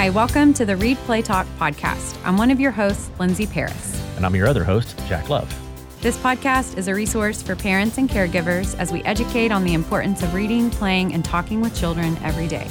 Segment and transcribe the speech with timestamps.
[0.00, 2.16] Hi, welcome to the Read Play Talk podcast.
[2.24, 4.02] I'm one of your hosts, Lindsay Paris.
[4.16, 5.54] And I'm your other host, Jack Love.
[6.00, 10.22] This podcast is a resource for parents and caregivers as we educate on the importance
[10.22, 12.66] of reading, playing, and talking with children every day.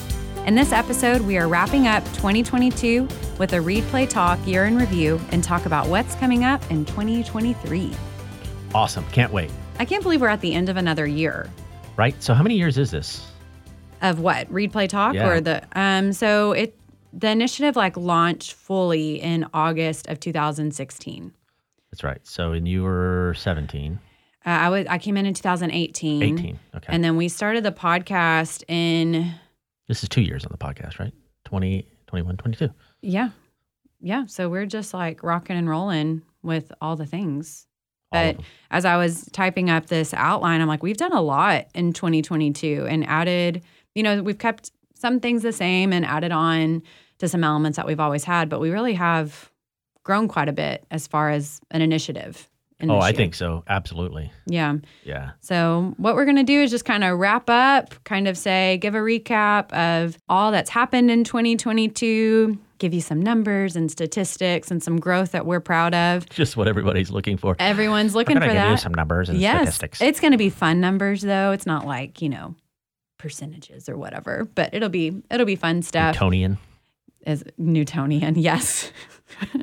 [0.48, 3.08] In this episode, we are wrapping up 2022
[3.38, 6.84] with a Read Play Talk year in review and talk about what's coming up in
[6.84, 7.92] 2023.
[8.74, 9.06] Awesome.
[9.12, 9.52] Can't wait.
[9.78, 11.48] I can't believe we're at the end of another year.
[11.96, 12.16] Right?
[12.24, 13.24] So, how many years is this?
[14.02, 14.52] Of what?
[14.52, 15.30] Read Play Talk Yeah.
[15.30, 16.76] or the um so it
[17.14, 21.34] the initiative like launched fully in August of 2016.
[21.92, 22.20] That's right.
[22.26, 24.00] So, and you were 17,
[24.46, 26.22] Uh, I was I came in in 2018.
[26.24, 26.60] 18.
[26.76, 26.86] Okay.
[26.88, 29.34] And then we started the podcast in
[29.88, 31.14] this is two years on the podcast, right?
[31.46, 32.70] 20, 21, 22.
[33.02, 33.30] yeah.
[34.02, 37.68] Yeah, so we're just like rocking and rolling with all the things.
[38.14, 38.40] All But
[38.72, 42.86] as I was typing up this outline, I'm like, we've done a lot in 2022
[42.90, 43.62] and added,
[43.96, 46.84] you know, we've kept some things the same and added on
[47.18, 49.52] to some elements that we've always had, but we really have
[50.04, 52.48] grown quite a bit as far as an initiative.
[52.82, 53.18] In Oh, I year.
[53.18, 53.64] think so.
[53.68, 54.32] Absolutely.
[54.48, 54.76] Yeah.
[55.04, 55.32] Yeah.
[55.42, 58.78] So, what we're going to do is just kind of wrap up, kind of say,
[58.78, 64.72] give a recap of all that's happened in 2022, give you some numbers and statistics
[64.72, 66.30] and some growth that we're proud of.
[66.30, 67.58] Just what everybody's looking for.
[67.60, 68.80] Everyone's looking for gonna give you that.
[68.80, 69.58] some numbers and yes.
[69.58, 70.02] statistics.
[70.02, 71.52] It's going to be fun numbers though.
[71.52, 72.56] It's not like, you know,
[73.20, 76.16] percentages or whatever, but it'll be it'll be fun stuff.
[76.16, 76.58] Newtonian.
[77.28, 78.92] As Newtonian, yes.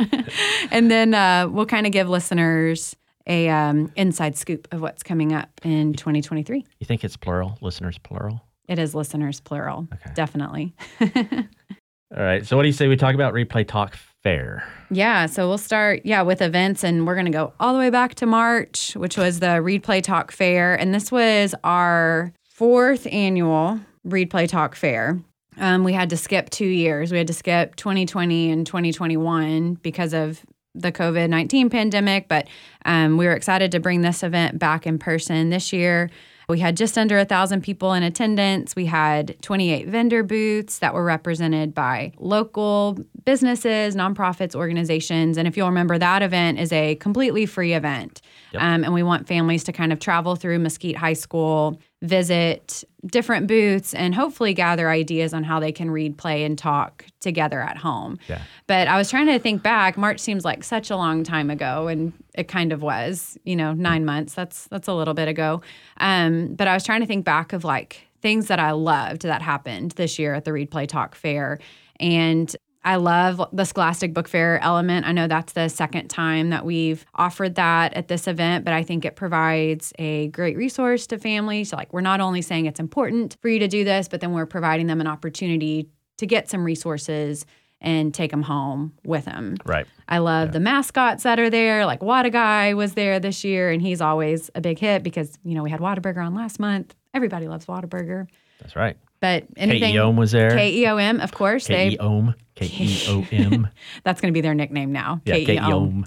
[0.71, 2.95] and then uh, we'll kind of give listeners
[3.27, 6.65] a um, inside scoop of what's coming up in 2023.
[6.79, 7.59] You think it's plural?
[7.61, 8.41] Listeners, plural?
[8.69, 9.89] It is listeners plural.
[9.93, 10.13] Okay.
[10.15, 10.75] Definitely.
[11.01, 12.47] All right.
[12.47, 14.65] So, what do you say we talk about Read Play Talk Fair?
[14.91, 15.27] yeah.
[15.27, 18.15] So we'll start, yeah, with events and we're going to go all the way back
[18.17, 20.75] to March, which was the Read Play Talk Fair.
[20.75, 25.21] And this was our fourth annual Read Play Talk Fair.
[25.59, 27.13] Um, we had to skip two years.
[27.13, 30.41] We had to skip 2020 and 2021 because of
[30.75, 32.49] the COVID 19 pandemic, but
[32.87, 36.11] um, we were excited to bring this event back in person this year.
[36.49, 38.75] We had just under a thousand people in attendance.
[38.75, 45.37] We had 28 vendor booths that were represented by local businesses, nonprofits, organizations.
[45.37, 48.23] And if you'll remember, that event is a completely free event.
[48.53, 48.63] Yep.
[48.63, 53.49] Um, and we want families to kind of travel through Mesquite High School, visit different
[53.49, 57.77] booths, and hopefully gather ideas on how they can read, play, and talk together at
[57.77, 58.17] home.
[58.29, 58.43] Yeah.
[58.69, 59.99] But I was trying to think back.
[59.99, 63.37] March seems like such a long time ago, and it kind of was.
[63.43, 64.35] You know, nine months.
[64.35, 65.63] That's that's a little bit ago.
[65.99, 69.43] Um, but I was trying to think back of like things that I loved that
[69.43, 71.59] happened this year at the Read Play Talk Fair,
[71.99, 72.55] and
[72.87, 75.07] I love the Scholastic Book Fair element.
[75.07, 78.85] I know that's the second time that we've offered that at this event, but I
[78.85, 81.73] think it provides a great resource to families.
[81.73, 84.47] Like, we're not only saying it's important for you to do this, but then we're
[84.47, 85.89] providing them an opportunity
[86.19, 87.45] to get some resources
[87.81, 89.57] and take them home with them.
[89.65, 89.87] Right.
[90.09, 91.87] I love the mascots that are there.
[91.87, 95.65] Like Whataguy was there this year, and he's always a big hit because you know
[95.65, 96.95] we had Whataburger on last month.
[97.13, 98.29] Everybody loves Whataburger,
[98.61, 98.97] That's right.
[99.21, 100.51] But anything KEOM was there.
[100.51, 101.67] K E O M, of course.
[101.69, 102.35] KEOM.
[102.55, 103.69] K E O M.
[104.05, 105.21] that's going to be their nickname now.
[105.25, 106.05] Yeah, KEOM.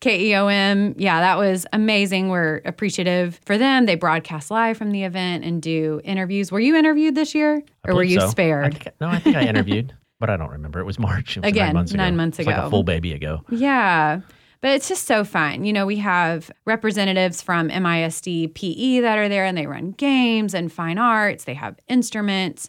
[0.00, 0.94] KEOM.
[0.98, 2.28] Yeah, that was amazing.
[2.28, 3.86] We're appreciative for them.
[3.86, 6.50] They broadcast live from the event and do interviews.
[6.52, 8.26] Were you interviewed this year, or were you so.
[8.26, 8.78] I spared?
[8.78, 10.80] think, no, I think I interviewed, but I don't remember.
[10.80, 11.36] It was March.
[11.36, 12.02] It was Again, nine months ago.
[12.02, 13.42] nine months It's like a full baby ago.
[13.50, 14.20] Yeah.
[14.60, 15.64] But it's just so fun.
[15.64, 20.54] You know, we have representatives from MISD PE that are there and they run games
[20.54, 22.68] and fine arts, they have instruments,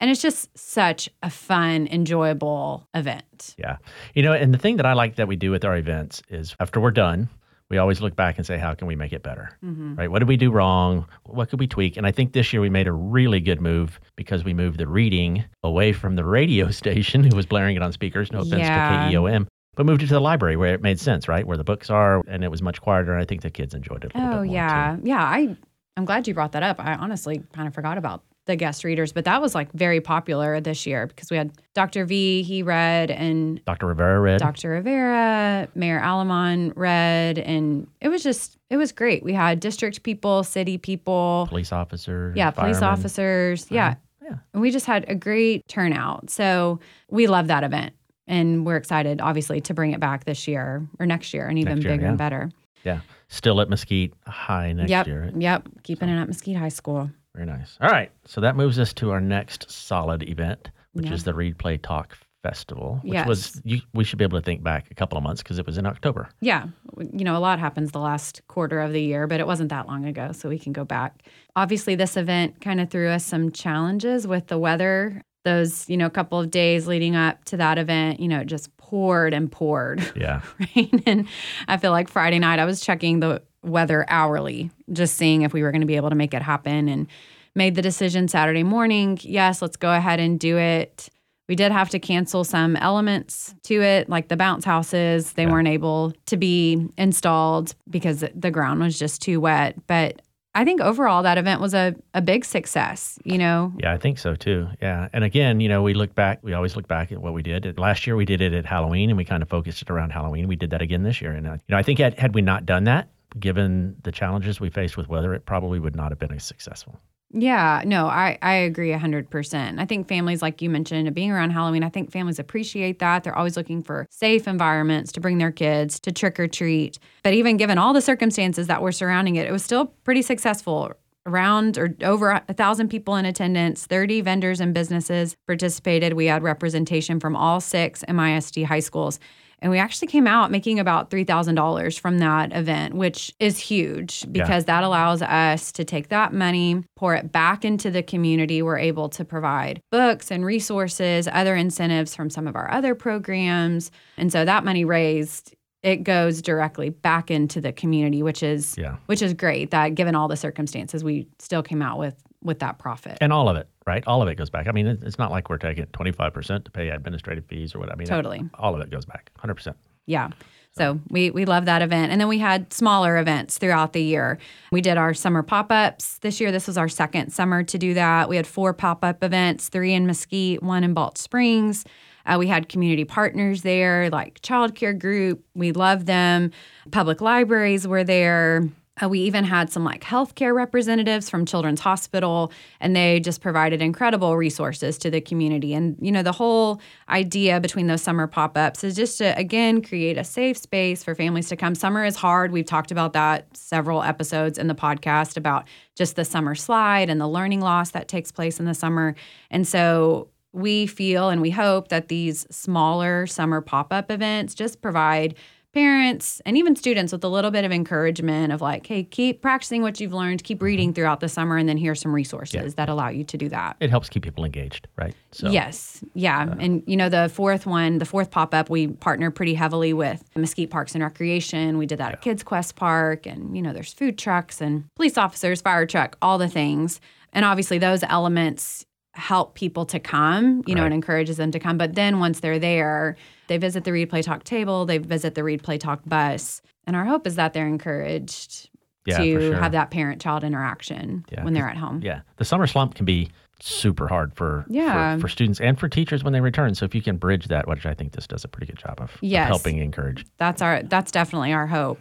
[0.00, 3.54] and it's just such a fun, enjoyable event.
[3.58, 3.78] Yeah.
[4.14, 6.54] You know, and the thing that I like that we do with our events is
[6.60, 7.28] after we're done,
[7.70, 9.50] we always look back and say, how can we make it better?
[9.62, 9.96] Mm-hmm.
[9.96, 10.10] Right?
[10.10, 11.04] What did we do wrong?
[11.24, 11.96] What could we tweak?
[11.96, 14.86] And I think this year we made a really good move because we moved the
[14.86, 18.32] reading away from the radio station who was blaring it on speakers.
[18.32, 19.08] No offense Yeah.
[19.10, 19.46] to KEOM.
[19.78, 21.46] But moved it to the library where it made sense, right?
[21.46, 23.12] Where the books are, and it was much quieter.
[23.12, 24.10] And I think the kids enjoyed it.
[24.12, 24.96] A little Oh yeah.
[24.96, 25.02] Too.
[25.08, 25.22] Yeah.
[25.22, 25.56] I
[25.96, 26.80] I'm glad you brought that up.
[26.80, 30.60] I honestly kind of forgot about the guest readers, but that was like very popular
[30.60, 32.06] this year because we had Dr.
[32.06, 33.86] V, he read, and Dr.
[33.86, 34.40] Rivera read.
[34.40, 34.70] Dr.
[34.70, 39.22] Rivera, Mayor Alemán read, and it was just, it was great.
[39.22, 42.36] We had district people, city people, police officers.
[42.36, 42.98] yeah, police firemen.
[42.98, 43.70] officers.
[43.70, 43.90] Yeah.
[43.90, 44.26] Uh-huh.
[44.30, 44.36] yeah.
[44.54, 46.30] And we just had a great turnout.
[46.30, 46.80] So
[47.10, 47.94] we love that event.
[48.28, 51.80] And we're excited, obviously, to bring it back this year or next year and even
[51.80, 52.08] year, bigger yeah.
[52.10, 52.50] and better.
[52.84, 53.00] Yeah.
[53.28, 55.06] Still at Mesquite High next yep.
[55.06, 55.32] year.
[55.36, 55.68] Yep.
[55.82, 57.10] Keeping it at Mesquite High School.
[57.34, 57.76] Very nice.
[57.80, 58.10] All right.
[58.26, 61.14] So that moves us to our next solid event, which Yeah.
[61.14, 63.26] is the Read Play Talk Festival, which Yes.
[63.26, 65.66] was you, we should be able to think back a couple of months because it
[65.66, 66.28] was in October.
[66.40, 66.66] Yeah.
[66.98, 69.86] You know, a lot happens the last quarter of the year, but it wasn't that
[69.88, 70.32] long ago.
[70.32, 71.22] So we can go back.
[71.56, 75.22] Obviously, this event kind of threw us some challenges with the weather.
[75.48, 78.74] Those, you know, couple of days leading up to that event, you know, it just
[78.76, 80.42] poured and poured Yeah.
[80.74, 81.02] rain.
[81.06, 81.26] And
[81.66, 85.62] I feel like Friday night I was checking the weather hourly, just seeing if we
[85.62, 87.06] were going to be able to make it happen and
[87.54, 89.18] made the decision Saturday morning.
[89.22, 91.08] Yes, let's go ahead and do it.
[91.48, 95.32] We did have to cancel some elements to it, like the bounce houses.
[95.32, 95.50] They Yeah.
[95.52, 99.74] weren't able to be installed because the ground was just too wet.
[99.86, 100.20] But
[100.58, 103.72] I think overall that event was a, a big success, you know?
[103.78, 104.66] Yeah, I think so too.
[104.82, 105.08] Yeah.
[105.12, 107.78] And again, you know, we look back, we always look back at what we did.
[107.78, 110.48] Last year we did it at Halloween and we kind of focused it around Halloween.
[110.48, 111.30] We did that again this year.
[111.30, 113.08] And, uh, you know, I think had, had we not done that,
[113.38, 116.98] given the challenges we faced with weather, it probably would not have been as successful.
[117.30, 119.78] Yeah, no, I, I agree 100%.
[119.78, 123.22] I think families, like you mentioned, being around Halloween, I think families appreciate that.
[123.22, 126.98] They're always looking for safe environments to bring their kids to trick or treat.
[127.22, 130.94] But even given all the circumstances that were surrounding it, it was still pretty successful.
[131.28, 136.14] Around or over a thousand people in attendance, 30 vendors and businesses participated.
[136.14, 139.20] We had representation from all six MISD high schools.
[139.60, 144.66] And we actually came out making about $3,000 from that event, which is huge because
[144.66, 148.62] that allows us to take that money, pour it back into the community.
[148.62, 153.90] We're able to provide books and resources, other incentives from some of our other programs.
[154.16, 158.96] And so that money raised it goes directly back into the community which is Yeah.
[159.06, 162.78] which is great that given all the circumstances we still came out with with that
[162.78, 164.04] profit And all of it, right?
[164.06, 164.68] All of it goes back.
[164.68, 167.90] I mean, it's not like we're taking 25% to pay administrative fees or what.
[167.90, 168.48] I mean, Totally.
[168.54, 169.74] all of it goes back 100%.
[170.06, 170.28] Yeah.
[170.76, 172.12] So we we love that event.
[172.12, 174.38] And then we had smaller events throughout the year.
[174.70, 176.52] We did our summer pop-ups this year.
[176.52, 178.28] This was our second summer to do that.
[178.28, 181.84] We had four pop-up events, three in Mesquite, one in Balch Springs.
[182.28, 185.44] Uh, we had community partners there, like Child Care Group.
[185.54, 186.52] We love them.
[186.90, 188.68] Public libraries were there.
[189.02, 193.80] Uh, we even had some like healthcare representatives from Children's Hospital, and they just provided
[193.80, 195.72] incredible resources to the community.
[195.72, 199.82] And, you know, the whole idea between those summer pop ups is just to, again,
[199.82, 201.74] create a safe space for families to come.
[201.74, 202.50] Summer is hard.
[202.50, 207.20] We've talked about that several episodes in the podcast about just the summer slide and
[207.20, 209.14] the learning loss that takes place in the summer.
[209.50, 214.80] And so, we feel and we hope that these smaller summer pop up events just
[214.80, 215.34] provide
[215.74, 219.82] parents and even students with a little bit of encouragement of like, hey, keep practicing
[219.82, 220.64] what you've learned, keep mm-hmm.
[220.64, 222.68] reading throughout the summer, and then here's some resources Yeah.
[222.76, 223.76] that allow you to do that.
[223.80, 225.14] It helps keep people engaged, right?
[225.32, 226.02] So, Yes.
[226.14, 226.48] Yeah.
[226.50, 229.92] Uh, and, you know, the fourth one, the fourth pop up, we partner pretty heavily
[229.92, 231.76] with Mesquite Parks and Recreation.
[231.76, 233.26] We did that at Kids Quest Park.
[233.26, 237.00] And, you know, there's food trucks and police officers, fire truck, all the things.
[237.32, 238.86] And obviously, those elements
[239.18, 241.76] help people to come, you know, and encourages them to come.
[241.76, 243.16] But then once they're there,
[243.48, 246.62] they visit the Read Play Talk table, they visit the Read Play Talk bus.
[246.86, 248.70] And our hope is that they're encouraged
[249.06, 249.56] Yeah, to sure.
[249.56, 252.00] have that parent child interaction Yeah, when they're at home.
[252.02, 252.20] Yeah.
[252.36, 253.30] The summer slump can be
[253.60, 255.16] super hard for, Yeah.
[255.16, 256.74] for for students and for teachers when they return.
[256.74, 258.94] So if you can bridge that, which I think this does a pretty good job
[259.00, 259.48] of, of Yes.
[259.48, 260.24] helping encourage.
[260.38, 261.98] that's our that's definitely our hope.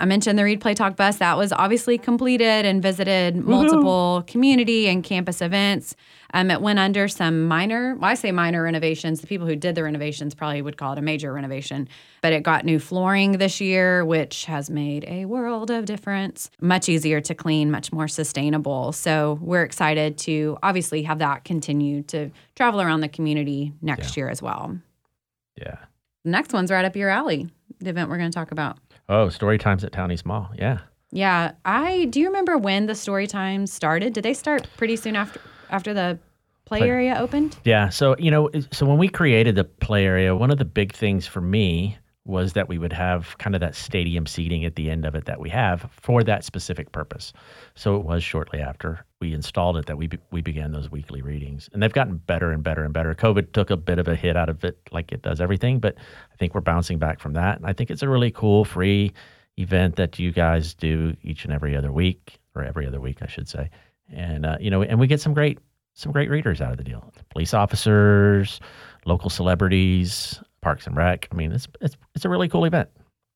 [0.00, 4.88] I mentioned the Read Play Talk bus that was obviously completed and visited multiple community
[4.88, 5.94] and campus events.
[6.32, 9.20] Um, it went under some minor, well, I say minor renovations.
[9.20, 11.86] The people who did the renovations probably would call it a major renovation,
[12.22, 16.50] but it got new flooring this year, which has made a world of difference.
[16.62, 18.92] Much easier to clean, much more sustainable.
[18.92, 24.30] So we're excited to obviously have that continue to travel around the community next year
[24.30, 24.78] as well.
[25.56, 25.76] Yeah.
[26.24, 28.78] The next one's right up your alley, the event we're going to talk about.
[29.10, 30.48] Oh, story times at Town East Mall.
[30.56, 30.78] Yeah.
[31.10, 34.12] Yeah, I do you remember when the story time started?
[34.12, 36.18] Did they start pretty soon after after the
[36.64, 37.58] Play- area opened?
[37.64, 37.88] Yeah.
[37.88, 41.26] So, you know, so when we created the play area, one of the big things
[41.26, 45.06] for me was that we would have kind of that stadium seating at the end
[45.06, 47.32] of it that we have for that specific purpose.
[47.74, 51.22] So it was shortly after we installed it that we be, we began those weekly
[51.22, 51.70] readings.
[51.72, 53.14] And they've gotten better and better and better.
[53.14, 55.96] COVID took a bit of a hit out of it like it does everything, but
[56.32, 57.56] I think we're bouncing back from that.
[57.56, 59.12] And I think it's a really cool free
[59.56, 63.26] event that you guys do each and every other week or every other week, I
[63.26, 63.70] should say.
[64.12, 65.58] And uh, you know, and we get some great
[65.94, 67.12] some great readers out of the deal.
[67.30, 68.60] Police officers,
[69.04, 71.28] local celebrities, Parks and Rec.
[71.30, 72.88] I mean, it's it's it's a really cool event.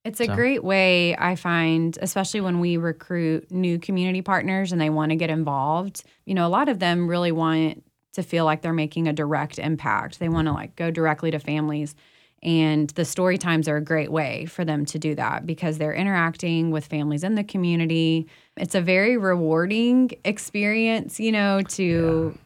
[0.05, 4.81] It's a So- great way I find, especially when we recruit new community partners and
[4.81, 6.05] they want to get involved.
[6.27, 9.59] You know, a lot of them really want to feel like they're making a direct
[9.59, 10.19] impact.
[10.19, 11.95] They want to like go directly to families.
[12.43, 15.95] And the story times are a great way for them to do that because they're
[15.95, 18.27] interacting with families in the community.
[18.59, 22.39] It's a very rewarding experience, you know, to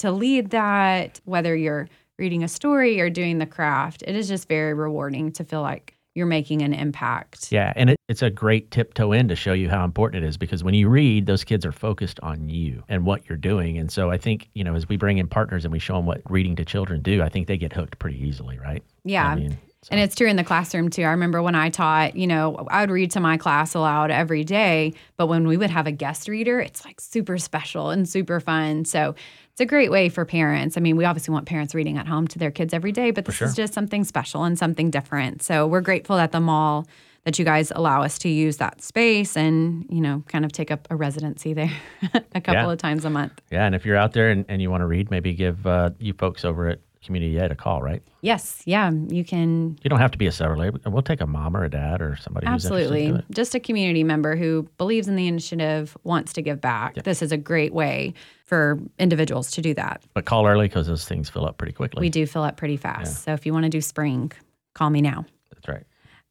[0.00, 4.02] to lead that whether you're reading a story or doing the craft.
[4.06, 7.50] It is just very rewarding to feel like you're making an impact.
[7.50, 10.36] Yeah, and it, it's a great tiptoe in to show you how important it is
[10.36, 13.78] because when you read, those kids are focused on you and what you're doing.
[13.78, 16.06] And so I think, you know, as we bring in partners and we show them
[16.06, 18.82] what reading to children do, I think they get hooked pretty easily, right?
[19.04, 19.26] Yeah.
[19.26, 21.02] I mean, so- And it's true in the classroom too.
[21.02, 24.44] I remember when I taught, you know, I would read to my class aloud every
[24.44, 28.40] day, but when we would have a guest reader, it's like super special and super
[28.40, 28.84] fun.
[28.84, 29.14] So
[29.52, 30.76] it's a great way for parents.
[30.76, 33.24] I mean, we obviously want parents reading at home to their kids every day, but
[33.24, 33.46] this sure.
[33.46, 35.42] is just something special and something different.
[35.42, 36.86] So we're grateful that the mall
[37.24, 40.70] that you guys allow us to use that space and, you know, kind of take
[40.70, 41.70] up a residency there
[42.34, 42.70] a couple Yeah.
[42.72, 43.40] of times a month.
[43.50, 45.90] yeah, and if you're out there and, and you want to read, maybe give uh,
[45.98, 48.02] you folks over at Community Ed a call, right?
[48.22, 50.80] Yes, yeah, you can You don't have to be a seller labor.
[50.84, 53.22] Eh, we'll take a mom or a dad or somebody who's Absolutely.
[53.30, 56.94] Just a community member who believes in the initiative, wants to give back.
[57.04, 60.02] This is a great way for individuals to do that.
[60.14, 62.00] But call early because those things fill up pretty quickly.
[62.00, 63.24] We do fill up pretty fast.
[63.24, 64.32] So if you want to do spring,
[64.74, 65.26] call me now.
[65.52, 65.84] That's right.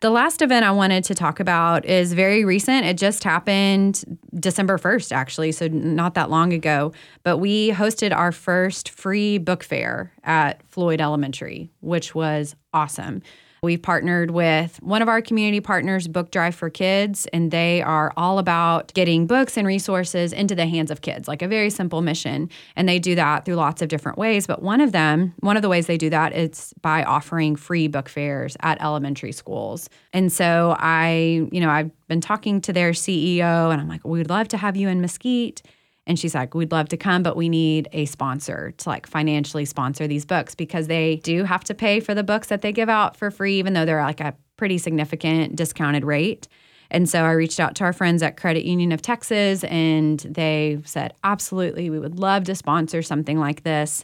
[0.03, 2.85] The last event I wanted to talk about is very recent.
[2.85, 6.91] It just happened December 1st, actually, so not that long ago.
[7.23, 13.21] But we hosted our first free book fair at Floyd Elementary, which was awesome.
[13.63, 18.11] We partnered with one of our community partners, Book Drive for Kids, and they are
[18.17, 22.01] all about getting books and resources into the hands of kids, like a very simple
[22.01, 22.49] mission.
[22.75, 24.45] And they do that through lots of different ways.
[24.45, 27.87] But one of them, one of the ways they do that is by offering free
[27.87, 29.89] book fairs at elementary schools.
[30.11, 34.29] And so I, you know, I've been talking to their CEO and I'm like, we'd
[34.29, 35.61] love to have you in Mesquite.
[36.05, 39.65] And she's like, we'd love to come, but we need a sponsor to like financially
[39.65, 42.89] sponsor these books because they do have to pay for the books that they give
[42.89, 46.47] out for free, even though they're like a pretty significant discounted rate.
[46.91, 50.79] And so I reached out to our friends at Credit Union of Texas and they
[50.85, 54.03] said, absolutely, we would love to sponsor something like this.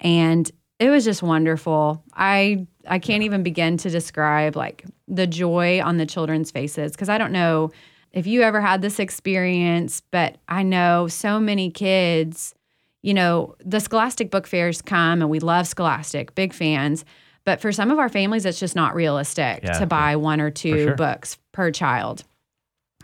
[0.00, 2.04] And it was just wonderful.
[2.14, 7.08] I I can't even begin to describe like the joy on the children's faces because
[7.08, 7.70] I don't know
[8.12, 12.54] if you ever had this experience, but I know so many kids,
[13.02, 17.04] you know, the Scholastic book fairs come and we love Scholastic, big fans.
[17.44, 20.50] But for some of our families, it's just not realistic Yeah, to buy one or
[20.50, 20.94] two sure.
[20.96, 22.24] books per child.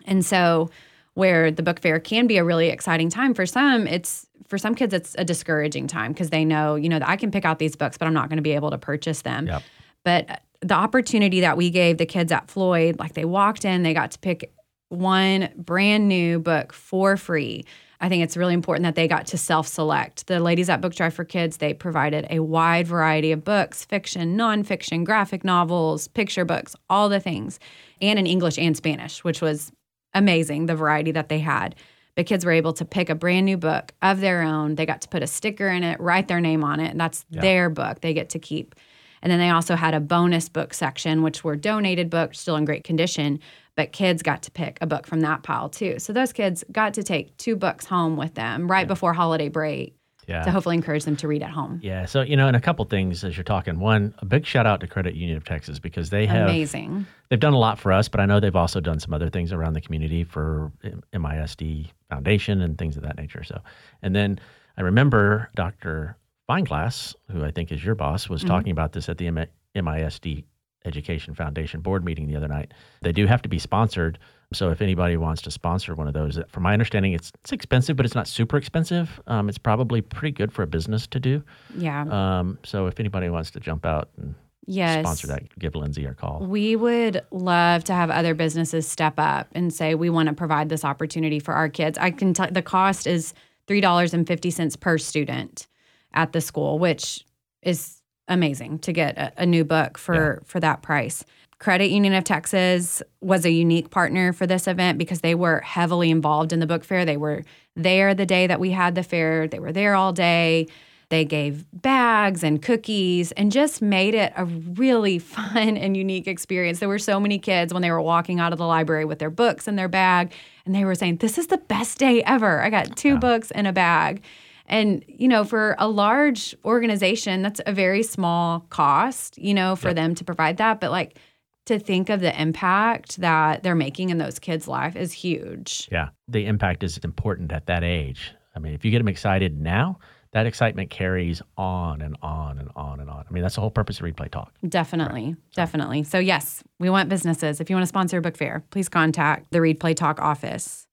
[0.07, 0.71] And so,
[1.15, 4.75] where the book fair can be a really exciting time for some, it's for some
[4.75, 7.59] kids, it's a discouraging time because they know, you know, that I can pick out
[7.59, 9.47] these books, but I'm not going to be able to purchase them.
[9.47, 9.63] Yep.
[10.05, 13.95] But the opportunity that we gave the kids at Floyd, like they walked in, they
[13.95, 14.53] got to pick
[14.89, 17.65] one brand new book for free.
[18.01, 20.27] I think it's really important that they got to self select.
[20.27, 24.37] The ladies at Book Drive for Kids, they provided a wide variety of books fiction,
[24.37, 27.59] nonfiction, graphic novels, picture books, all the things,
[28.01, 29.73] and in English and Spanish, which was
[30.13, 31.75] amazing, the variety that they had.
[32.17, 34.77] The kids were able to pick a brand new book of their own.
[34.77, 37.25] They got to put a sticker in it, write their name on it, and that's
[37.31, 38.75] their book they get to keep.
[39.21, 42.67] And then they also had a bonus book section, which were donated books, still in
[42.67, 43.41] great condition,
[43.77, 45.99] but kids got to pick a book from that pile too.
[45.99, 49.97] So those kids got to take two books home with them right before holiday break
[50.27, 50.43] Yeah.
[50.45, 51.81] to hopefully encourage them to read at home.
[51.83, 52.07] Yeah.
[52.07, 53.79] So, you know, and a couple things as you're talking.
[53.79, 57.07] One, a big shout out to Credit Union of Texas because they have Amazing.
[57.29, 59.53] they've done a lot for us, but I know they've also done some other things
[59.53, 60.73] around the community for
[61.13, 63.43] MISD Foundation and things of that nature.
[63.43, 63.61] So,
[64.03, 64.39] and then
[64.77, 66.17] I remember Dr.
[66.49, 68.51] Feinglass, who I think is your boss, was mm-hmm.
[68.51, 69.31] talking about this at the
[69.75, 70.45] MISD
[70.85, 72.73] Education Foundation board meeting the other night.
[73.01, 74.19] They do have to be sponsored.
[74.53, 77.97] So if anybody wants to sponsor one of those, from my understanding, it's it's expensive,
[77.97, 79.21] but it's not super expensive.
[79.27, 81.43] Um, it's probably pretty good for a business to do.
[81.77, 82.03] Yeah.
[82.03, 84.35] Um, so if anybody wants to jump out and
[84.67, 85.01] yes.
[85.01, 86.47] sponsor that, give Lindsay a call.
[86.47, 90.69] We would love to have other businesses step up and say we want to provide
[90.69, 91.99] this opportunity for our kids.
[91.99, 93.33] I can tell the cost is
[93.67, 95.67] three dollars and fifty cents per student
[96.13, 97.25] at the school, which
[97.63, 101.25] is amazing to get a, a new book for for that price.
[101.59, 106.11] Credit Union of Texas was a unique partner for this event because they were heavily
[106.11, 107.05] involved in the book fair.
[107.05, 107.43] They were
[107.77, 109.49] there the day that we had the fair.
[109.49, 110.67] They were there all day.
[111.11, 116.81] They gave bags and cookies and just made it a really fun and unique experience.
[116.81, 119.31] There were so many kids when they were walking out of the library with their
[119.31, 120.33] books in their bag,
[120.67, 122.61] and they were saying, This is the best day ever.
[122.61, 124.23] I got two books in a bag.
[124.67, 129.93] And, you know, for a large organization, that's a very small cost, you know, for
[129.93, 130.81] them to provide that.
[130.81, 131.19] But like
[131.67, 135.89] to think of the impact that they're making in those kids' life is huge.
[135.91, 138.33] Yeah, the impact is important at that age.
[138.57, 139.99] I mean, if you get them excited now,
[140.33, 143.25] that excitement carries on and on and on and on.
[143.29, 144.53] I mean, that's the whole purpose of Read Play Talk.
[144.69, 145.37] Definitely.
[145.55, 146.03] Definitely.
[146.05, 147.61] So, yes, we want businesses.
[147.61, 150.87] If you want to sponsor a book fair, please contact the Read Play Talk office.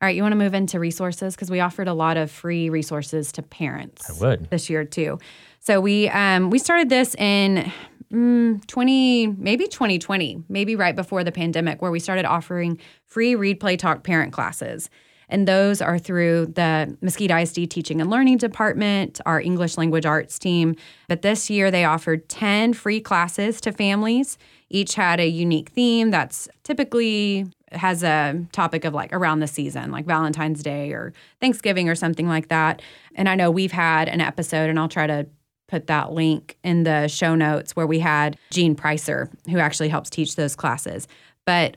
[0.00, 2.70] All right, you want to move into resources because we offered a lot of free
[2.70, 4.48] resources to parents I would.
[4.48, 5.18] this year too.
[5.58, 7.72] So we um, we started this in
[8.12, 13.58] mm, 20, maybe 2020, maybe right before the pandemic, where we started offering free Read
[13.58, 14.88] Play Talk parent classes.
[15.28, 20.38] And those are through the Mesquite ISD Teaching and Learning Department, our English Language Arts
[20.38, 20.74] team.
[21.06, 24.38] But this year they offered 10 free classes to families.
[24.70, 29.90] Each had a unique theme that's typically has a topic of like around the season,
[29.90, 32.82] like Valentine's Day or Thanksgiving or something like that.
[33.14, 35.26] And I know we've had an episode, and I'll try to
[35.68, 40.10] put that link in the show notes where we had Jean Pricer, who actually helps
[40.10, 41.06] teach those classes.
[41.44, 41.76] But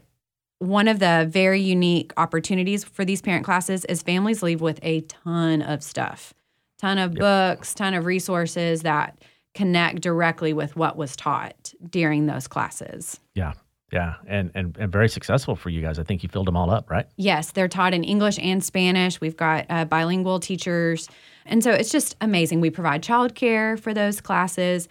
[0.59, 5.01] one of the very unique opportunities for these parent classes is families leave with a
[5.01, 6.33] ton of stuff,
[6.79, 7.19] ton of yep.
[7.19, 9.21] books, ton of resources that
[9.53, 13.19] connect directly with what was taught during those classes.
[13.35, 13.53] Yeah.
[13.91, 15.99] Yeah, and, and and very successful for you guys.
[15.99, 17.05] I think you filled them all up, right?
[17.17, 19.19] Yes, they're taught in English and Spanish.
[19.19, 21.09] We've got uh, bilingual teachers,
[21.45, 22.61] and so it's just amazing.
[22.61, 24.87] We provide childcare for those classes,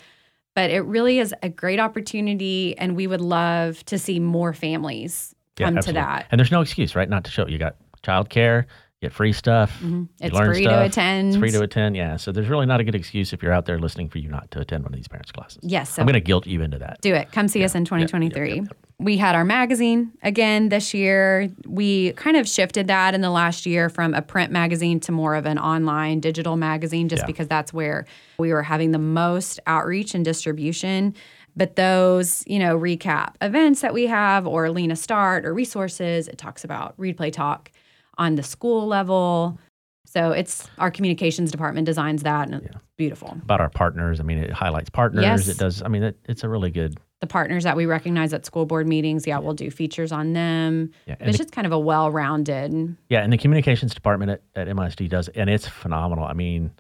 [0.54, 5.34] but it really is a great opportunity, and we would love to see more families
[5.58, 6.02] yeah, come absolutely.
[6.02, 6.26] to that.
[6.30, 7.08] And there's no excuse, right?
[7.08, 8.66] Not to show you got childcare,
[9.00, 9.72] get free stuff.
[9.78, 10.04] Mm-hmm.
[10.20, 10.80] It's free stuff.
[10.80, 11.28] to attend.
[11.28, 11.96] It's free to attend.
[11.96, 12.16] Yeah.
[12.16, 14.50] So there's really not a good excuse if you're out there listening for you not
[14.50, 15.58] to attend one of these parents' classes.
[15.62, 15.94] Yes.
[15.94, 17.00] So I'm going to guilt you into that.
[17.00, 17.32] Do it.
[17.32, 17.66] Come see yeah.
[17.66, 18.54] us in 2023.
[18.54, 18.62] Yeah.
[18.98, 21.50] We had our magazine again this year.
[21.66, 25.34] We kind of shifted that in the last year from a print magazine to more
[25.34, 28.04] of an online digital magazine just because that's where
[28.38, 31.14] we were having the most outreach and distribution.
[31.56, 36.28] But those, you know, recap events that we have or Lena Start or resources.
[36.28, 37.72] It talks about Read Play Talk
[38.20, 39.58] on the school level.
[40.06, 42.68] So it's our communications department designs that and yeah.
[42.68, 43.30] it's beautiful.
[43.42, 44.20] About our partners.
[44.20, 45.24] I mean, it highlights partners.
[45.24, 45.48] Yes.
[45.48, 45.82] It does.
[45.82, 46.98] I mean, it, it's a really good.
[47.20, 49.38] The partners that we recognize at school board meetings, yeah, yeah.
[49.40, 50.90] we'll do features on them.
[51.06, 52.96] Yeah, it's the, just kind of a well rounded.
[53.08, 56.24] Yeah, and the communications department at, at MISD does, and it's phenomenal.
[56.24, 56.70] I mean,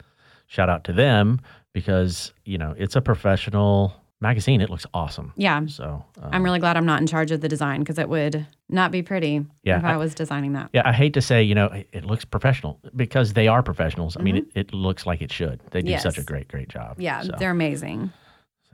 [0.46, 1.40] shout out to them
[1.72, 4.60] because, you know, it's a professional magazine.
[4.60, 5.32] It looks awesome.
[5.36, 5.66] Yeah.
[5.66, 8.46] So um, I'm really glad I'm not in charge of the design because it would
[8.68, 10.70] not be pretty yeah, if I, I, was designing that.
[10.72, 14.14] Yeah, I hate to say, you know, it looks professional because they are professionals.
[14.14, 14.20] Mm-hmm.
[14.20, 14.58] I mean, mm-hmm.
[14.58, 15.60] it, it, looks like it should.
[15.70, 16.02] They do yes.
[16.02, 17.00] such a great, great job.
[17.00, 17.32] Yeah, so.
[17.38, 18.12] they're amazing.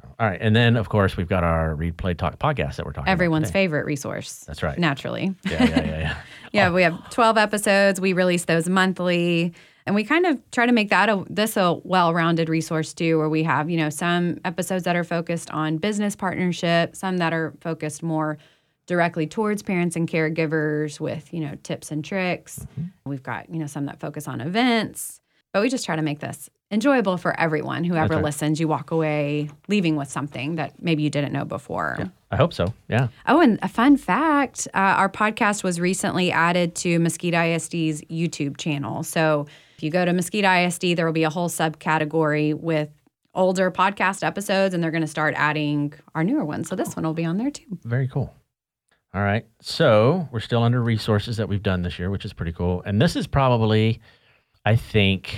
[0.01, 0.41] So, all right.
[0.41, 3.13] And then, of course, we've got our Read Play Talk podcast that we're talking about
[3.13, 4.45] Everyone's favorite resource.
[4.47, 4.79] That's right.
[4.79, 5.35] Naturally.
[5.45, 5.99] Yeah, yeah, yeah.
[5.99, 6.17] Yeah,
[6.53, 6.73] yeah oh.
[6.73, 8.01] we have 12 episodes.
[8.01, 9.55] We release those monthly
[9.87, 13.29] and we kind of try to make that a this a well-rounded resource too where
[13.29, 17.55] we have you know some episodes that are focused on business partnership some that are
[17.61, 18.37] focused more
[18.87, 22.61] directly towards parents and caregivers with you know tips and tricks.
[22.61, 23.11] Mm-hmm.
[23.11, 25.21] we've got you know some that focus on events.
[25.53, 28.25] But we just try to make this enjoyable for everyone whoever right.
[28.25, 28.61] listens.
[28.61, 31.97] You walk away leaving with something that maybe you didn't know before.
[31.99, 32.73] Yeah, i hope so.
[32.89, 33.09] Yeah.
[33.27, 38.57] Oh and a fun fact uh, our podcast was recently added to mesquite isd's youtube
[38.57, 39.03] channel.
[39.03, 39.47] So
[39.77, 42.89] if you go to Mesquite ISD, there will be a whole subcategory with
[43.35, 46.69] older podcast episodes, and they're going to start adding our newer ones.
[46.69, 47.79] So this one will be on there too.
[47.85, 48.33] Very cool.
[49.13, 49.47] All right.
[49.61, 52.83] So we're still under resources that we've done this year, which is pretty cool.
[52.87, 54.01] And this is probably,
[54.65, 55.37] I think,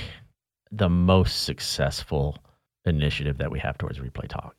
[0.71, 2.39] the most successful
[2.85, 4.55] initiative that we have towards Read Play Talk.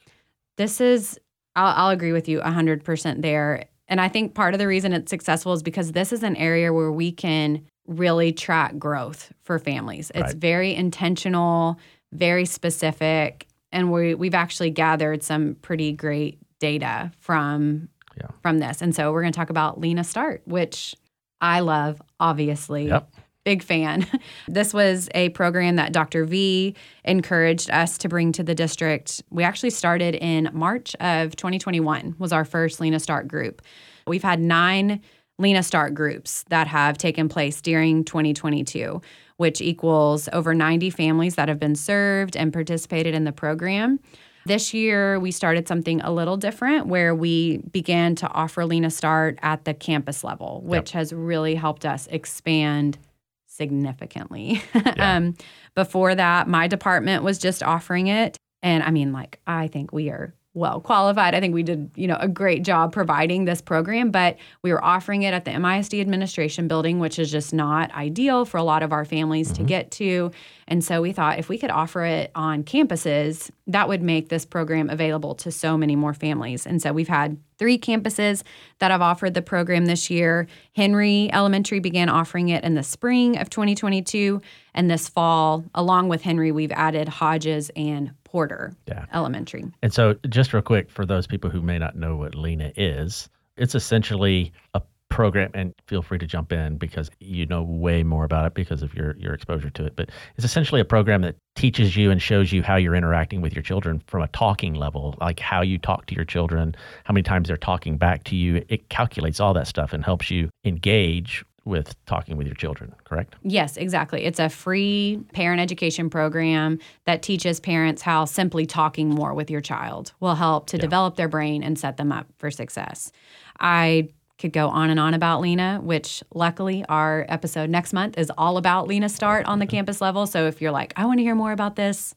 [0.57, 1.17] This is,
[1.55, 3.65] I'll, I'll agree with you 100% there.
[3.87, 6.73] And I think part of the reason it's successful is because this is an area
[6.73, 10.11] where we can really track growth for families.
[10.13, 10.35] It's right.
[10.35, 11.79] very intentional,
[12.11, 18.27] very specific, and we we've actually gathered some pretty great data from yeah.
[18.41, 18.81] from this.
[18.81, 20.95] And so we're going to talk about Lena Start, which
[21.41, 22.87] I love, obviously.
[22.87, 23.11] Yep.
[23.45, 24.05] Big fan.
[24.47, 26.25] this was a program that Dr.
[26.25, 26.75] V
[27.05, 29.23] encouraged us to bring to the district.
[29.29, 33.61] We actually started in March of 2021 was our first Lena Start group.
[34.05, 35.01] We've had 9
[35.39, 39.01] Lena Start groups that have taken place during 2022,
[39.37, 43.99] which equals over 90 families that have been served and participated in the program.
[44.45, 49.39] This year, we started something a little different where we began to offer Lena Start
[49.41, 50.99] at the campus level, which yep.
[50.99, 52.97] has really helped us expand
[53.45, 54.61] significantly.
[54.73, 55.17] Yeah.
[55.17, 55.35] um,
[55.75, 58.37] before that, my department was just offering it.
[58.61, 61.35] And I mean, like, I think we are well qualified.
[61.35, 64.83] I think we did, you know, a great job providing this program, but we were
[64.83, 68.81] offering it at the MISD administration building, which is just not ideal for a lot
[68.81, 69.63] of our families mm-hmm.
[69.63, 70.31] to get to.
[70.67, 74.45] And so we thought if we could offer it on campuses, that would make this
[74.45, 76.65] program available to so many more families.
[76.65, 78.43] And so we've had three campuses
[78.79, 80.47] that have offered the program this year.
[80.75, 84.41] Henry Elementary began offering it in the spring of 2022.
[84.73, 89.05] And this fall, along with Henry, we've added Hodges and Porter yeah.
[89.13, 89.65] Elementary.
[89.81, 93.27] And so, just real quick, for those people who may not know what Lena is,
[93.57, 98.25] it's essentially a program, and feel free to jump in because you know way more
[98.25, 99.95] about it because of your your exposure to it.
[99.95, 103.53] But it's essentially a program that teaches you and shows you how you're interacting with
[103.53, 107.23] your children from a talking level, like how you talk to your children, how many
[107.23, 108.63] times they're talking back to you.
[108.69, 113.35] It calculates all that stuff and helps you engage with talking with your children, correct?
[113.43, 114.23] Yes, exactly.
[114.23, 119.61] It's a free parent education program that teaches parents how simply talking more with your
[119.61, 120.81] child will help to yeah.
[120.81, 123.11] develop their brain and set them up for success.
[123.59, 128.31] I could go on and on about Lena, which luckily our episode next month is
[128.37, 129.71] all about Lena Start on the mm-hmm.
[129.71, 130.25] campus level.
[130.25, 132.15] So if you're like, I want to hear more about this,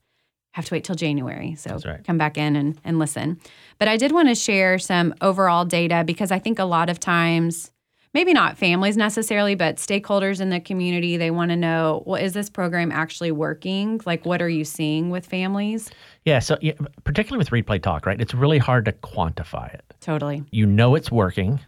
[0.52, 1.56] have to wait till January.
[1.56, 2.04] So right.
[2.04, 3.40] come back in and, and listen.
[3.78, 7.00] But I did want to share some overall data because I think a lot of
[7.00, 7.71] times
[8.14, 12.32] maybe not families necessarily, but stakeholders in the community, they want to know, well, is
[12.32, 14.00] this program actually working?
[14.04, 15.90] Like, what are you seeing with families?
[16.24, 16.38] Yeah.
[16.38, 18.20] So, yeah, particularly with Read Play Talk, right?
[18.20, 19.82] It's really hard to quantify it.
[20.00, 20.44] Totally.
[20.50, 21.58] You know it's working,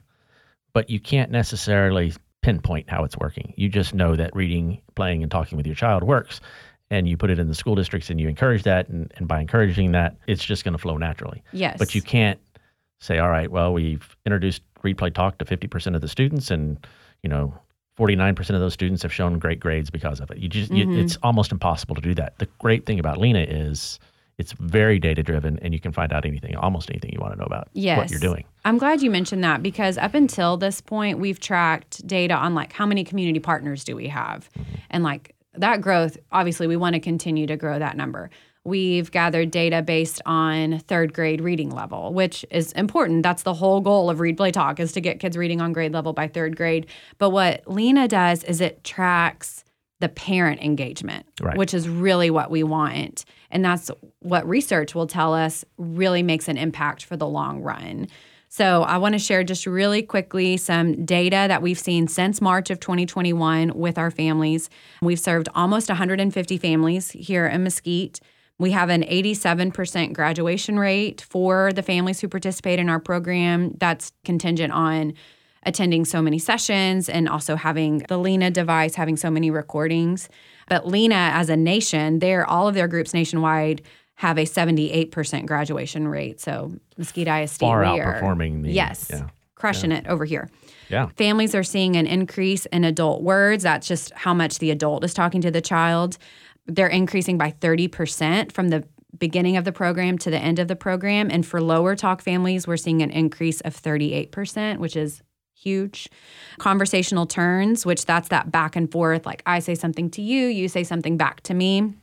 [0.73, 3.55] but you can't necessarily pinpoint how it's working.
[3.57, 6.41] You just know that reading, playing, and talking with your child works.
[6.91, 8.89] And you put it in the school districts and you encourage that.
[8.89, 11.43] And, and by encouraging that, it's just going to flow naturally.
[11.53, 11.79] Yes.
[11.79, 12.39] But you can't
[13.01, 16.87] say, all right, well, we've introduced Read Play Talk to 50% of the students, and
[17.23, 17.55] you know,
[17.99, 20.39] 49% of those students have shown great grades because of it.
[20.39, 20.93] You just, mm-hmm.
[20.93, 22.39] you, it's almost impossible to do that.
[22.39, 23.99] The great thing about Lena is
[24.37, 27.39] it's very data driven and you can find out anything, almost anything you want to
[27.39, 27.97] know about yes.
[27.97, 28.45] what you're doing.
[28.65, 32.73] I'm glad you mentioned that because up until this point, we've tracked data on like
[32.73, 34.51] how many community partners do we have?
[34.59, 34.75] Mm-hmm.
[34.91, 38.31] And like that growth, obviously, we want to continue to grow that number.
[38.65, 43.23] We've gathered data based on third grade reading level, which is important.
[43.23, 45.93] That's the whole goal of Read Play Talk is to get kids reading on grade
[45.93, 46.87] level by third grade.
[47.19, 49.65] But what Lena does is it tracks
[50.01, 51.57] the parent engagement, right.
[51.57, 53.25] which is really what we want.
[53.51, 58.09] And that's what research will tell us really makes an impact for the long run.
[58.49, 62.71] So, I want to share just really quickly some data that we've seen since March
[62.71, 64.71] of 2021 with our families.
[65.03, 68.21] We've served almost 150 families here in Mesquite.
[68.59, 73.75] We have an 87% graduation rate for the families who participate in our program.
[73.79, 75.15] That's contingent on
[75.67, 80.29] attending so many sessions and also having the Lena device, having so many recordings.
[80.69, 83.83] But Lena, as a nation, they're all of their groups nationwide
[84.17, 86.41] have a 78% graduation rate.
[86.41, 89.29] So Mesquite ISD, far outperforming the yes, yeah.
[89.57, 89.99] crushing yeah.
[89.99, 90.49] it over here.
[90.89, 91.09] Yeah.
[91.17, 93.65] Families are seeing an increase in adult words.
[93.65, 96.19] That's just how much the adult is talking to the child
[96.67, 98.85] they're increasing by 30% from the
[99.19, 101.31] beginning of the program to the end of the program.
[101.31, 105.23] And for lower talk families, we're seeing an increase of 38%, which is
[105.55, 106.09] huge.
[106.59, 110.69] Conversational turns, which that's that back and forth, like I say something to you, you
[110.69, 111.95] say something back to me.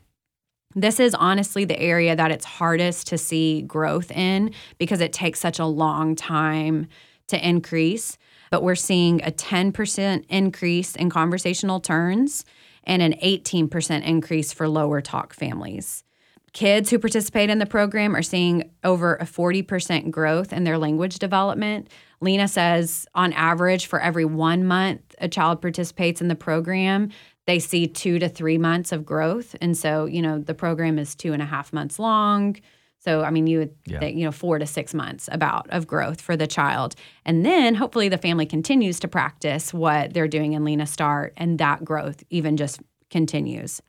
[0.74, 5.40] This is honestly the area that it's hardest to see growth in because it takes
[5.40, 6.88] such a long time
[7.28, 8.18] to increase.
[8.52, 12.46] But we're seeing a 10% increase in conversational turns
[12.84, 16.04] and an 18% increase for lower talk families.
[16.54, 21.18] Kids who participate in the program are seeing over a 40% growth in their language
[21.18, 21.88] development.
[22.20, 27.10] Lena says, on average, for every one month a child participates in the program,
[27.48, 29.56] they see two to three months of growth.
[29.62, 32.58] And so, you know, the program is two and a half months long.
[33.04, 34.00] So, I mean, you would yeah.
[34.00, 36.96] think, you know, four to six months about of growth for the child.
[37.26, 41.58] And then hopefully the family continues to practice what they're doing in Lena Start, and
[41.58, 43.82] that growth even just continues.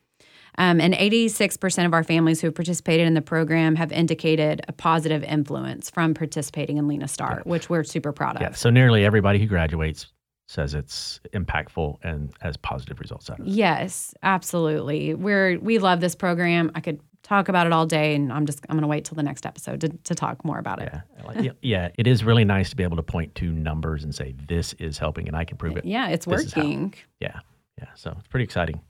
[0.59, 4.73] Um, and 86% of our families who have participated in the program have indicated a
[4.73, 7.51] positive influence from participating in Lena Start, yeah.
[7.51, 8.43] which we're super proud of.
[8.43, 10.07] Yeah, so nearly everybody who graduates
[10.47, 13.51] says it's impactful and has positive results out of it.
[13.51, 15.15] Yes, absolutely.
[15.15, 16.71] We're we love this program.
[16.75, 19.15] I could talk about it all day, and I'm just I'm going to wait till
[19.15, 20.93] the next episode to, to talk more about it.
[21.41, 24.35] Yeah, yeah, it is really nice to be able to point to numbers and say
[24.49, 25.85] this is helping, and I can prove it.
[25.85, 26.95] Yeah, it's this working.
[27.21, 27.41] Yeah,
[27.79, 27.89] yeah.
[27.95, 28.81] So it's pretty exciting.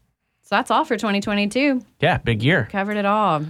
[0.43, 1.83] So that's all for 2022.
[2.01, 2.69] Yeah, big year.
[2.71, 3.45] Covered it all.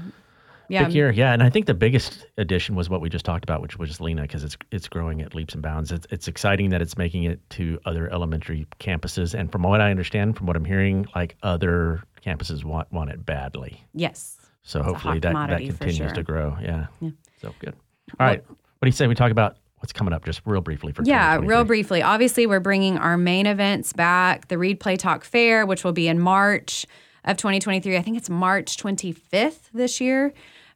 [0.69, 0.85] Yeah.
[0.85, 3.61] Big year, yeah, and I think the biggest addition was what we just talked about,
[3.61, 5.93] which was Lena, because it's it's growing at leaps and bounds.
[5.93, 9.91] It's, it's exciting that it's making it to other elementary campuses, and from what I
[9.91, 13.83] understand, from what I'm hearing, like other campuses want want it badly.
[13.93, 14.39] Yes.
[14.63, 16.09] So hopefully that, that continues sure.
[16.11, 16.57] to grow.
[16.61, 16.87] Yeah.
[17.01, 17.11] yeah.
[17.41, 17.75] So good.
[18.19, 18.45] All right.
[18.49, 21.41] What do you say we talk about what's coming up just real briefly for yeah
[21.43, 25.83] real briefly obviously we're bringing our main events back the read play talk fair which
[25.83, 26.87] will be in march
[27.25, 30.33] of 2023 i think it's march 25th this year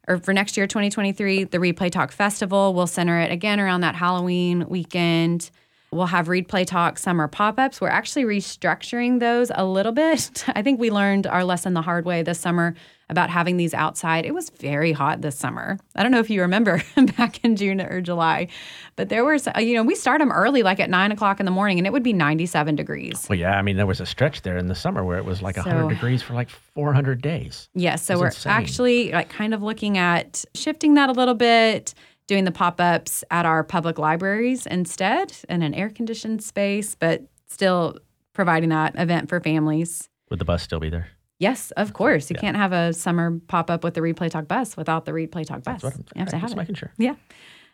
[0.09, 3.83] or for next year 2023 the read play talk festival will center it again around
[3.83, 5.53] that halloween weekend
[5.93, 7.81] We'll have Read Play Talk summer pop ups.
[7.81, 10.45] We're actually restructuring those a little bit.
[10.55, 12.75] I think we learned our lesson the hard way this summer
[13.09, 14.27] about having these outside.
[14.27, 15.79] It was very hot this summer.
[15.95, 16.83] I don't know if you remember
[17.17, 18.49] back in June or July,
[18.97, 21.53] but there was, you know, we start them early, like at nine o'clock in the
[21.53, 23.27] morning, and it would be 97 degrees.
[23.29, 25.41] Well, yeah, I mean, there was a stretch there in the summer where it was
[25.41, 27.69] like 100 degrees for like 400 days.
[27.75, 28.53] Yes, so we're insane.
[28.53, 31.95] actually like kind of looking at shifting that a little bit,
[32.27, 37.97] doing the pop-ups at our public libraries instead in an air-conditioned space, but still
[38.33, 40.09] providing that event for families.
[40.31, 41.09] Would the bus still be there?
[41.39, 42.31] Yes, of course.
[42.31, 42.41] You Yeah.
[42.41, 45.45] can't have a summer pop-up with the Read Play Talk bus without the Read Play
[45.45, 45.83] Talk bus.
[45.83, 46.57] That's what I'm you have to have just it.
[46.57, 46.93] making sure.
[46.99, 47.15] Yeah.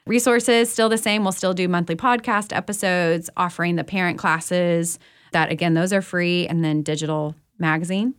[0.04, 1.22] Resources still the same.
[1.22, 4.98] We'll still do monthly podcast episodes, offering the parent classes
[5.30, 8.14] that again, those are free, and then digital magazine.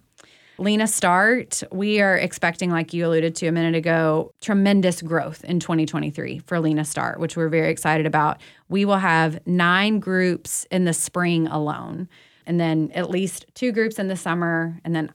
[0.57, 5.59] Lena Start, we are expecting, like you alluded to a minute ago, tremendous growth in
[5.59, 8.39] 2023 for Lena Start, which we're very excited about.
[8.69, 12.07] We will have nine groups in the spring alone,
[12.45, 14.79] and then at least two groups in the summer.
[14.85, 15.11] And then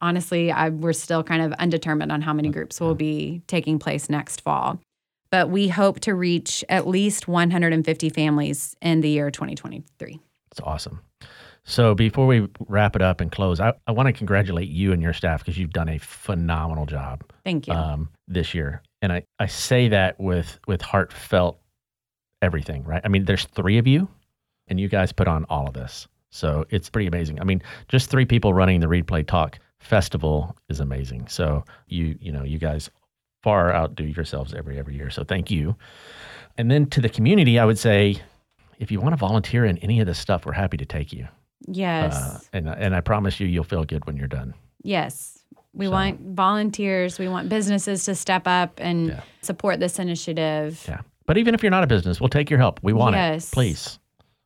[0.00, 4.10] honestly, I, we're still kind of undetermined on how many groups will be taking place
[4.10, 4.80] next fall
[5.32, 10.20] but we hope to reach at least 150 families in the year 2023.
[10.50, 11.00] It's awesome.
[11.64, 15.00] So before we wrap it up and close, I, I want to congratulate you and
[15.00, 17.74] your staff because you've done a phenomenal job Thank you.
[17.74, 18.82] um, this year.
[19.00, 21.60] And I, I say that with with heartfelt
[22.40, 23.00] everything, right?
[23.04, 24.08] I mean, there's three of you,
[24.68, 26.08] and you guys put on all of this.
[26.30, 27.40] So it's pretty amazing.
[27.40, 31.28] I mean, just three people running the Read Play Talk Festival is amazing.
[31.28, 32.90] So you you know you guys
[33.42, 35.10] far outdo yourselves every every year.
[35.10, 35.76] So thank you.
[36.58, 38.16] And then to the community, I would say,
[38.78, 41.28] if you want to volunteer in any of this stuff, we're happy to take you.
[41.68, 42.14] Yes.
[42.14, 44.54] Uh, and and I promise you, you'll feel good when you're done.
[44.82, 45.38] yes.
[45.74, 49.20] We so- want volunteers, we want businesses to step up and Yeah.
[49.40, 50.84] support this initiative.
[50.86, 51.00] Yeah.
[51.24, 52.78] But even if you're not a business, we'll take your help.
[52.82, 53.48] We want Yes.
[53.48, 53.54] it.
[53.54, 53.98] Please.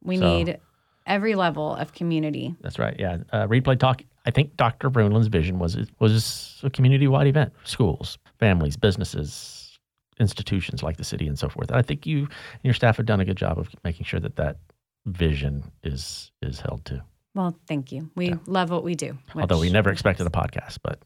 [0.04, 0.58] We So- need
[1.04, 2.54] every level of community.
[2.60, 2.94] That's right.
[2.96, 3.18] Yeah.
[3.32, 4.02] Uh, Read Play Talk.
[4.24, 4.88] I think Dr.
[4.88, 7.52] Vroonland's vision was was a community wide event.
[7.64, 9.78] Schools, families, businesses,
[10.20, 11.72] institutions like the city and so forth.
[11.72, 14.36] I think you and your staff have done a good job of making sure that
[14.36, 14.58] that
[15.06, 17.02] vision is is held to.
[17.34, 18.10] Well, thank you.
[18.14, 18.36] We Yeah.
[18.46, 19.16] love what we do.
[19.34, 20.98] Although we never expected a podcast, but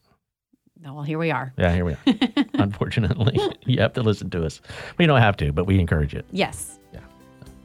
[0.79, 1.53] No, well, here we are.
[1.57, 1.99] yeah, here we are.
[2.55, 4.61] Unfortunately, you have to listen to us.
[4.97, 6.25] We don't have to, but we encourage it.
[6.31, 6.79] Yes.
[6.93, 6.99] Yeah.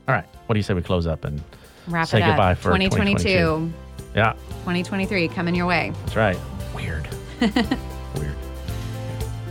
[0.09, 0.27] All right.
[0.47, 1.43] What do you say we close up and
[1.89, 2.31] Wrap Say it up.
[2.31, 3.73] goodbye for 2022, 2022.
[4.17, 4.33] yeah,
[4.65, 5.93] 2023 coming your way.
[6.01, 6.37] that's right.
[6.75, 7.07] Weird.
[7.41, 8.35] Weird.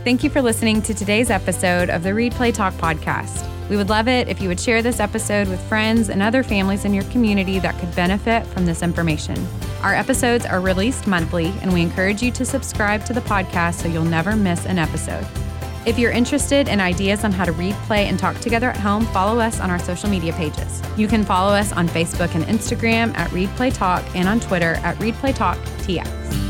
[0.04, 3.50] Thank you for listening to today's episode of the Read Play Talk podcast.
[3.68, 6.84] We would love it if you would share this episode with friends and other families
[6.84, 9.36] in your community that could benefit from this information.
[9.82, 13.88] Our episodes are released monthly, and we encourage you to subscribe to the podcast so
[13.88, 15.26] you'll never miss an episode.
[15.86, 19.06] If you're interested in ideas on how to read, play, and talk together at home,
[19.06, 20.82] follow us on our social media pages.
[20.96, 24.74] You can follow us on Facebook and Instagram at Read Play Talk and on Twitter
[24.82, 26.45] at Read Play Talk TX.